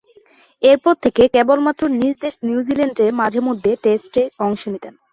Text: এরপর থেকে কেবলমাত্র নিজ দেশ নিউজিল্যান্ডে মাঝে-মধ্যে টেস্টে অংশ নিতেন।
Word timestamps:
এরপর 0.61 0.93
থেকে 1.03 1.23
কেবলমাত্র 1.35 1.81
নিজ 1.95 2.15
দেশ 2.21 2.35
নিউজিল্যান্ডে 2.43 3.05
মাঝে-মধ্যে 3.19 3.71
টেস্টে 3.83 4.23
অংশ 4.39 4.61
নিতেন। 4.67 4.93